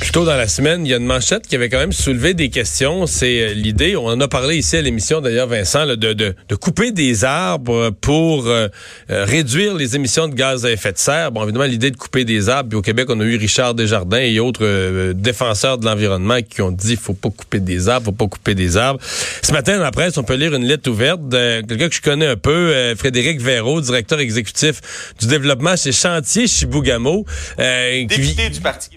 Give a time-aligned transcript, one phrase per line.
[0.00, 2.34] Plus tôt dans la semaine, il y a une manchette qui avait quand même soulevé
[2.34, 3.06] des questions.
[3.06, 6.54] C'est euh, l'idée, on en a parlé ici à l'émission d'ailleurs, Vincent, de, de, de,
[6.54, 8.68] couper des arbres pour euh,
[9.10, 11.32] euh, réduire les émissions de gaz à effet de serre.
[11.32, 12.68] Bon, évidemment, l'idée de couper des arbres.
[12.68, 16.72] Puis au Québec, on a eu Richard Desjardins et autres défenseurs de l'environnement qui ont
[16.72, 19.00] dit faut pas couper des arbres, faut pas couper des arbres.
[19.42, 22.02] Ce matin, dans la presse, on peut lire une lettre ouverte de quelqu'un que je
[22.02, 27.24] connais un peu, Frédéric Véraud, directeur exécutif du développement chez Chantier Chibougamau.
[27.56, 28.90] Député du Parti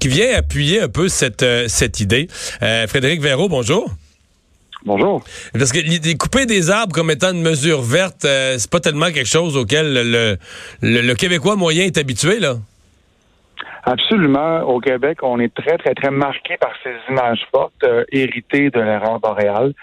[0.00, 2.28] qui vient appuyer un peu cette, euh, cette idée.
[2.62, 3.88] Euh, Frédéric Véraud, bonjour.
[4.84, 5.22] Bonjour.
[5.54, 9.28] Parce que couper des arbres comme étant une mesure verte, euh, c'est pas tellement quelque
[9.28, 10.36] chose auquel le,
[10.82, 12.56] le, Québécois moyen est habitué, là.
[13.84, 14.60] Absolument.
[14.60, 19.20] Au Québec, on est très, très, très marqué par ces images fortes héritées de l'erreur
[19.20, 19.74] boréale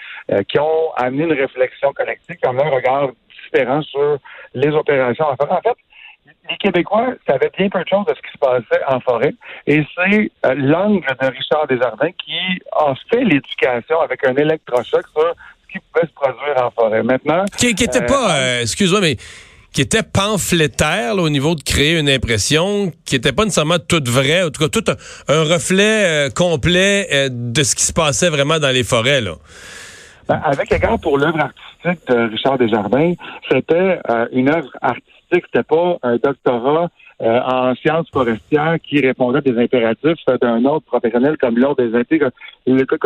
[0.49, 3.09] qui ont amené une réflexion collective, comme un regard
[3.45, 4.17] différent sur
[4.55, 5.77] les opérations En fait,
[6.51, 9.33] les Québécois savaient bien peu de choses de ce qui se passait en forêt.
[9.67, 12.37] Et c'est euh, l'angle de Richard Desjardins qui
[12.71, 17.03] a fait l'éducation avec un électrochoc sur ce qui pouvait se produire en forêt.
[17.03, 17.45] Maintenant.
[17.57, 19.17] Qui, était pas, euh, euh, excuse-moi, mais
[19.73, 24.43] qui était pamphlétaire au niveau de créer une impression qui était pas nécessairement toute vraie,
[24.43, 24.83] en tout cas tout
[25.29, 29.21] un, reflet complet de ce qui se passait vraiment dans les forêts.
[29.21, 29.35] Là.
[30.27, 33.13] Ben, avec égard pour l'œuvre artistique de Richard Desjardins,
[33.49, 33.97] c'était
[34.33, 36.89] une œuvre artistique c'était pas un doctorat
[37.21, 42.19] euh, en sciences forestières qui répondait à des impératifs d'un ordre professionnel comme l'ordre des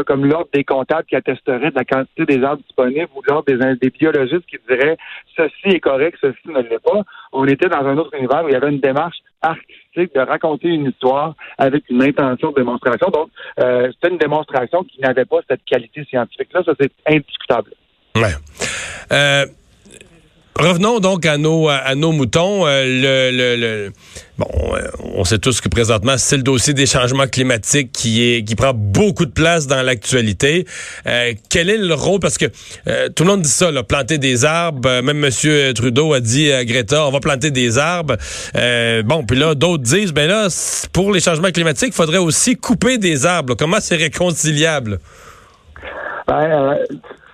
[0.06, 3.90] comme l'ordre des comptables qui attesterait de la quantité des arbres disponibles ou l'ordre des,
[3.90, 4.96] biologistes qui diraient
[5.36, 7.02] ceci est correct, ceci ne l'est pas.
[7.34, 10.70] On était dans un autre univers où il y avait une démarche artistique de raconter
[10.70, 13.10] une histoire avec une intention de démonstration.
[13.10, 16.64] Donc, euh, c'était une démonstration qui n'avait pas cette qualité scientifique-là.
[16.66, 17.72] Ça, c'est indiscutable.
[18.16, 18.34] Ouais.
[19.12, 19.46] Euh,
[20.58, 22.66] Revenons donc à nos moutons.
[22.66, 23.92] Euh, le, le,
[24.38, 28.56] bon, euh, on sait tous que présentement c'est le dossier des changements climatiques qui est
[28.56, 30.66] prend beaucoup de place dans l'actualité.
[31.08, 32.22] Euh, quel est le rôle?
[32.22, 32.46] Parce que
[33.10, 35.02] tout le monde dit ça, là, planter des arbres.
[35.02, 38.16] même Monsieur Trudeau a dit à Greta, on va planter des arbres.
[39.04, 40.48] bon, puis là d'autres disent, ben là
[40.94, 43.56] pour les changements climatiques, il faudrait aussi couper des arbres.
[43.56, 45.00] Comment c'est réconciliable?
[46.28, 46.78] Ben,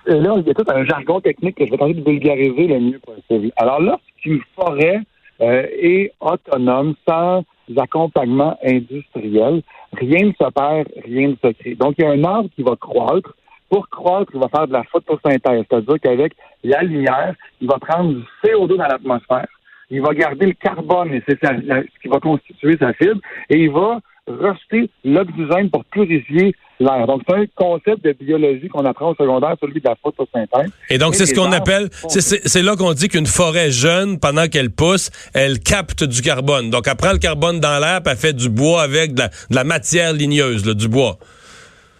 [0.06, 2.66] et là, il y a tout un jargon technique que je vais tenter de vulgariser
[2.66, 3.52] le mieux possible.
[3.56, 5.00] Alors, lorsqu'une forêt
[5.40, 7.44] euh, est autonome, sans
[7.76, 11.74] accompagnement industriel, rien ne se perd, rien ne se crée.
[11.74, 13.34] Donc, il y a un arbre qui va croître.
[13.68, 18.12] Pour croître, il va faire de la photosynthèse, c'est-à-dire qu'avec la lumière, il va prendre
[18.12, 19.46] du CO2 dans l'atmosphère,
[19.88, 23.70] il va garder le carbone, et c'est ce qui va constituer sa fibre, et il
[23.70, 27.06] va rejeter l'oxygène pour purifier l'air.
[27.06, 30.70] Donc, c'est un concept de biologie qu'on apprend au secondaire, celui de la photosynthèse.
[30.90, 34.70] Et donc, c'est ce qu'on appelle, c'est là qu'on dit qu'une forêt jeune, pendant qu'elle
[34.70, 36.70] pousse, elle capte du carbone.
[36.70, 39.64] Donc, elle prend le carbone dans l'air, puis elle fait du bois avec de la,
[39.64, 41.16] matière ligneuse, du bois.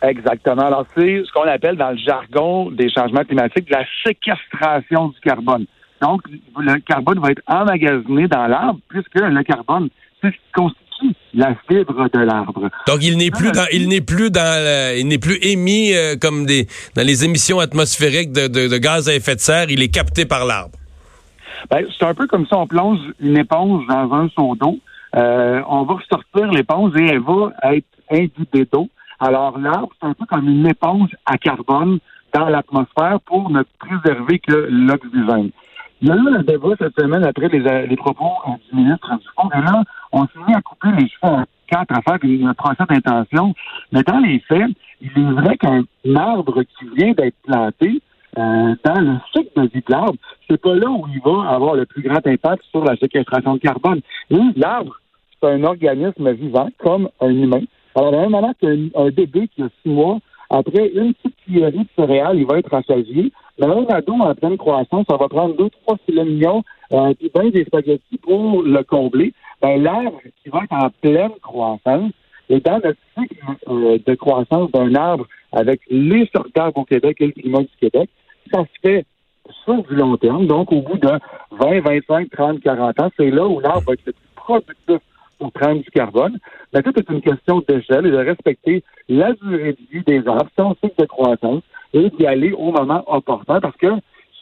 [0.02, 0.66] Exactement.
[0.66, 5.66] Alors, c'est ce qu'on appelle dans le jargon des changements climatiques la séquestration du carbone.
[6.00, 6.22] Donc,
[6.58, 9.88] le carbone va être emmagasiné dans l'arbre, puisque le carbone,
[10.20, 10.81] c'est ce qui constitue
[11.34, 12.68] la fibre de l'arbre.
[12.86, 16.46] Donc il n'est plus dans, il n'est plus dans, il n'est plus émis euh, comme
[16.46, 19.70] des dans les émissions atmosphériques de, gaz à effet de serre.
[19.70, 20.76] Il est capté par l'arbre.
[21.70, 24.78] Ben, c'est un peu comme si on plonge une éponge dans un seau d'eau.
[25.14, 28.88] Euh, on va sortir l'éponge et elle va être imbibée d'eau.
[29.20, 31.98] Alors l'arbre, c'est un peu comme une éponge à carbone
[32.34, 35.50] dans l'atmosphère pour ne préserver que l'oxygène.
[36.00, 38.32] Il y a eu un débat cette semaine après les, propos
[38.68, 39.48] du ministre du Fond.
[39.54, 42.84] Et là, on s'est mis à couper les cheveux en quatre à faire une procès
[42.88, 43.54] d'intention.
[43.92, 45.84] Mais dans les faits, il est vrai qu'un
[46.14, 48.00] arbre qui vient d'être planté,
[48.38, 50.16] euh, dans le cycle de vie de l'arbre,
[50.48, 53.60] c'est pas là où il va avoir le plus grand impact sur la séquestration de
[53.60, 54.00] carbone.
[54.56, 55.00] L'arbre,
[55.40, 57.62] c'est un organisme vivant, comme un humain.
[57.94, 60.18] Alors, à un moment qu'un bébé qui a six mois,
[60.48, 63.32] après une petite cuillerée de céréales, il va être rassasié.
[63.62, 67.48] Mais un en pleine croissance, ça va prendre deux, trois filets mignons, euh, puis bien
[67.50, 67.64] des
[68.20, 69.32] pour le combler.
[69.60, 72.10] Ben, l'arbre qui va être en pleine croissance,
[72.48, 73.36] et dans le cycle
[73.68, 78.10] euh, de croissance d'un arbre avec les sortables au Québec et le climat du Québec,
[78.52, 79.06] ça se fait
[79.64, 80.48] sur du long terme.
[80.48, 81.08] Donc, au bout de
[81.52, 84.98] 20, 25, 30, 40 ans, c'est là où l'arbre va être le plus productif
[85.38, 86.38] pour prendre du carbone.
[86.74, 90.50] Mais tout est une question d'échelle et de respecter la durée de vie des arbres,
[90.58, 93.88] son cycle de croissance, et d'y aller au moment opportun parce que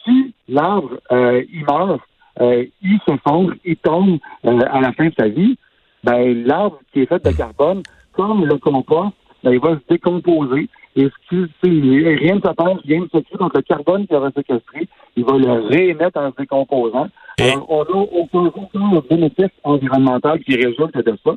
[0.03, 2.01] si l'arbre, euh, il meurt,
[2.39, 5.57] euh, il s'effondre, il tombe euh, à la fin de sa vie,
[6.03, 7.83] ben, l'arbre qui est fait de carbone,
[8.13, 9.13] comme le compost,
[9.43, 10.69] ben, il va se décomposer.
[10.95, 13.37] Et ce qui, rien ne perd, rien ne se crée.
[13.39, 17.07] Donc, le carbone qui va séquestré, il va le réémettre en se décomposant.
[17.39, 21.31] Alors, on n'a aucun, aucun bénéfice environnemental qui résulte de ça.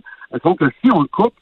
[0.45, 1.35] Donc, si on le coupe,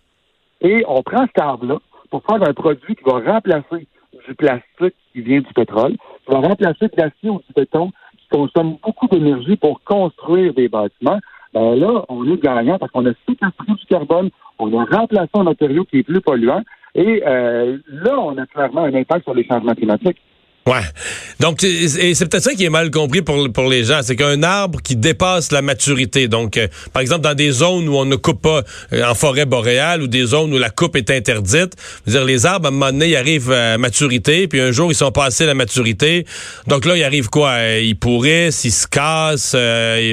[0.62, 1.78] et on prend cet arbre-là
[2.10, 3.86] pour faire un produit qui va remplacer
[4.26, 5.96] du plastique qui vient du pétrole,
[6.28, 11.20] va remplacer de l'acier ou du béton qui consomme beaucoup d'énergie pour construire des bâtiments.
[11.54, 15.42] Ben là, on est gagnant parce qu'on a séquestré du carbone, on a remplacé un
[15.42, 16.62] matériau qui est plus polluant,
[16.94, 20.20] et euh, là, on a clairement un impact sur les changements climatiques.
[20.64, 20.82] Ouais.
[21.40, 24.00] Donc, et c'est peut-être ça qui est mal compris pour, pour les gens.
[24.04, 26.28] C'est qu'un arbre qui dépasse la maturité.
[26.28, 28.62] Donc, euh, par exemple, dans des zones où on ne coupe pas
[28.92, 31.74] euh, en forêt boréale ou des zones où la coupe est interdite,
[32.06, 34.94] dire les arbres, à un moment donné, ils arrivent à maturité, puis un jour, ils
[34.94, 36.26] sont passés la maturité.
[36.68, 37.50] Donc là, il arrive quoi?
[37.50, 39.56] Euh, ils pourrissent, ils se cassent.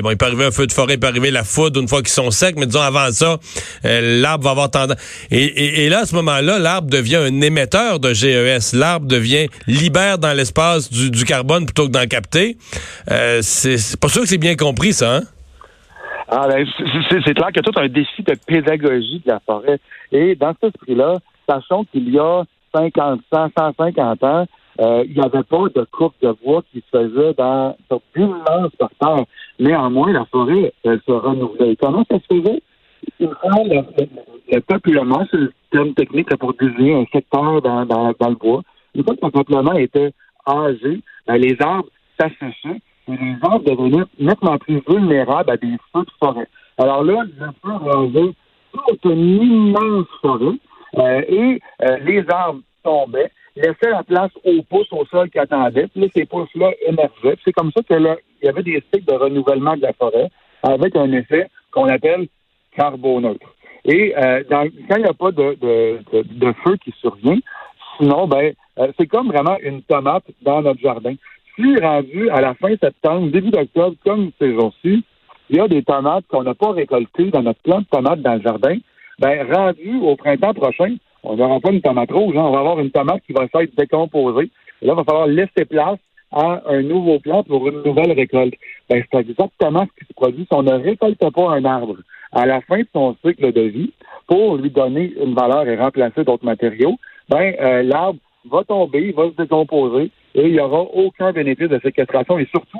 [0.01, 2.01] bon, il peut arriver un feu de forêt, il peut arriver la foudre une fois
[2.01, 3.37] qu'ils sont secs, mais disons, avant ça,
[3.83, 4.97] l'arbre va avoir tendance...
[5.29, 8.73] Et, et, là, à ce moment-là, l'arbre devient un émetteur de GES.
[8.73, 12.57] L'arbre devient, libère dans l'espace du, carbone plutôt que d'en capter.
[13.11, 15.21] Euh, c'est pas sûr que c'est bien compris, ça, hein?
[16.31, 16.65] Ah, ben,
[17.09, 19.79] c'est clair a tout un défi de pédagogie de la forêt.
[20.11, 21.17] Et dans cet esprit-là,
[21.49, 22.43] sachant qu'il y a
[22.75, 24.45] 50, 100, 150 ans,
[24.79, 28.71] euh, il n'y avait pas de coupe de bois qui se faisait dans, sur d'immenses
[28.99, 29.25] terre.
[29.59, 31.75] Néanmoins, la forêt, elle se renouvelait.
[31.81, 32.61] Comment ça se faisait?
[33.19, 33.27] Le,
[34.51, 37.85] le, peuplement, c'est le terme technique pour désigner un secteur dans
[38.19, 38.61] le bois.
[38.95, 40.11] Une fois que le peuplement était
[41.27, 46.11] ben, les arbres s'asséchaient et les arbres devenaient nettement plus vulnérables à des feux de
[46.19, 46.47] forêt.
[46.77, 48.33] Alors là, le feu rasait
[48.71, 50.55] toute une immense forêt
[50.97, 55.87] euh, et euh, les arbres tombaient, laissaient la place aux pousses au sol qui attendaient,
[55.87, 57.37] puis là, ces pousses-là émergeaient.
[57.43, 60.29] C'est comme ça qu'il y avait des cycles de renouvellement de la forêt
[60.63, 62.27] avec un effet qu'on appelle
[62.75, 63.47] carboneutre.
[63.85, 67.37] Et euh, quand il n'y a pas de, feu qui survient,
[67.99, 71.13] sinon, ben, euh, c'est comme vraiment une tomate dans notre jardin.
[71.55, 75.03] Si rendu à la fin septembre, début d'octobre, comme ces jours-ci,
[75.49, 78.35] il y a des tomates qu'on n'a pas récoltées dans notre plant de tomates dans
[78.35, 78.77] le jardin,
[79.19, 82.43] ben rendu au printemps prochain, on n'aura pas une tomate rouge, hein.
[82.43, 84.49] on va avoir une tomate qui va s'être décomposée.
[84.81, 85.99] Et là, il va falloir laisser place
[86.31, 88.53] à un nouveau plant pour une nouvelle récolte.
[88.89, 91.97] Ben, c'est exactement ce qui se produit si on ne récolte pas un arbre
[92.31, 93.91] à la fin de son cycle de vie
[94.27, 96.97] pour lui donner une valeur et remplacer d'autres matériaux.
[97.29, 101.69] Ben, euh, l'arbre va tomber, il va se décomposer et il n'y aura aucun bénéfice
[101.69, 102.79] de séquestration et surtout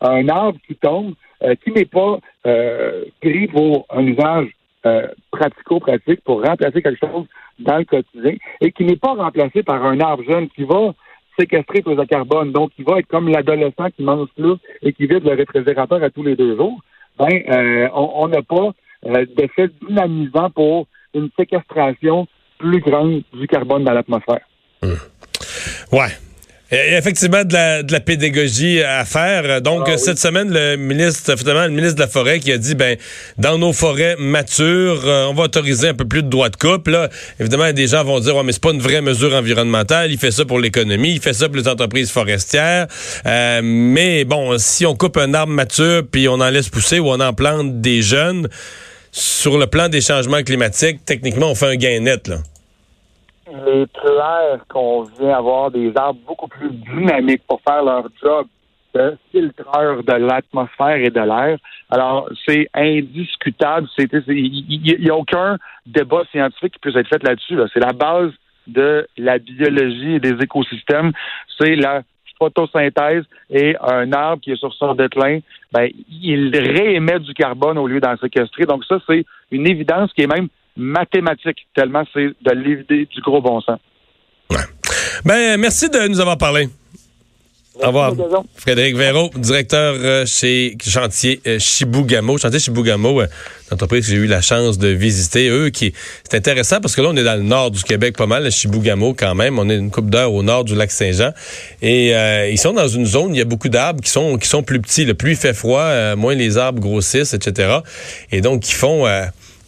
[0.00, 4.48] un arbre qui tombe euh, qui n'est pas euh, pris pour un usage
[4.86, 7.26] euh, pratico-pratique pour remplacer quelque chose
[7.58, 10.94] dans le quotidien et qui n'est pas remplacé par un arbre jeune qui va
[11.38, 15.06] séquestrer plus de carbone, donc qui va être comme l'adolescent qui mange plus et qui
[15.06, 16.80] vide le réfrigérateur à tous les deux jours,
[17.18, 18.70] ben on n'a pas
[19.36, 22.26] d'effet dynamisant pour une séquestration
[22.58, 24.40] plus grande du carbone dans l'atmosphère.
[25.92, 26.08] Ouais.
[26.70, 29.62] effectivement, de la, de la, pédagogie à faire.
[29.62, 32.96] Donc, ah cette semaine, le ministre, le ministre de la Forêt qui a dit, ben,
[33.38, 36.88] dans nos forêts matures, euh, on va autoriser un peu plus de droits de coupe.
[36.88, 37.08] Là,
[37.38, 40.10] évidemment, des gens vont dire, ouais, mais c'est pas une vraie mesure environnementale.
[40.10, 42.88] Il fait ça pour l'économie, il fait ça pour les entreprises forestières.
[43.26, 47.08] Euh, mais bon, si on coupe un arbre mature puis on en laisse pousser ou
[47.10, 48.48] on en plante des jeunes,
[49.18, 52.36] sur le plan des changements climatiques, techniquement, on fait un gain net, là
[53.50, 58.46] il est clair qu'on vient avoir des arbres beaucoup plus dynamiques pour faire leur job
[58.94, 61.58] de filtreur de l'atmosphère et de l'air.
[61.90, 63.88] Alors, c'est indiscutable.
[63.98, 67.58] Il n'y a aucun débat scientifique qui puisse être fait là-dessus.
[67.72, 68.32] C'est la base
[68.66, 71.12] de la biologie et des écosystèmes.
[71.58, 72.02] C'est la
[72.38, 75.40] photosynthèse et un arbre qui est sur son déclin,
[75.72, 75.88] ben,
[76.22, 78.64] il réémet du carbone au lieu d'en séquestrer.
[78.64, 83.40] Donc ça, c'est une évidence qui est même mathématique, tellement c'est de l'évidé du gros
[83.40, 83.78] bon sens.
[85.24, 86.68] Ben, merci de nous avoir parlé.
[87.82, 88.14] Au revoir.
[88.54, 92.38] Frédéric Véraud, directeur euh, chez Chantier euh, Chibougamau.
[92.38, 93.26] Chantier Chibougamau, euh,
[93.70, 95.48] entreprise que j'ai eu la chance de visiter.
[95.48, 95.92] Eux, qui
[96.24, 99.14] c'est intéressant parce que là, on est dans le nord du Québec pas mal, Chibougamau
[99.14, 99.58] quand même.
[99.58, 101.32] On est une coupe d'heure au nord du lac Saint-Jean.
[101.82, 102.12] Et
[102.50, 104.80] ils sont dans une zone, il y a beaucoup d'arbres qui sont, qui sont plus
[104.80, 105.04] petits.
[105.04, 107.78] Le plus il fait froid, moins les arbres grossissent, etc.
[108.32, 109.06] Et donc, ils font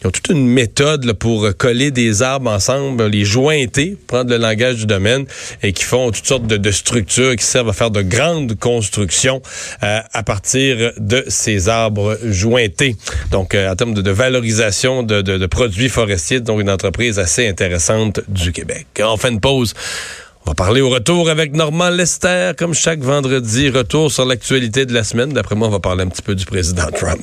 [0.01, 4.77] ils ont toute une méthode pour coller des arbres ensemble, les jointer, prendre le langage
[4.77, 5.25] du domaine,
[5.61, 9.41] et qui font toutes sortes de, structures qui servent à faire de grandes constructions
[9.83, 12.95] euh, à partir de ces arbres jointés.
[13.31, 18.51] Donc, euh, en termes de, valorisation de, produits forestiers, donc une entreprise assez intéressante du
[18.51, 18.87] Québec.
[19.01, 19.73] On fait une pause.
[20.45, 23.69] On va parler au retour avec Normand Lester, comme chaque vendredi.
[23.69, 25.33] Retour sur l'actualité de la semaine.
[25.33, 27.21] D'après moi, on va parler un petit peu du président Trump.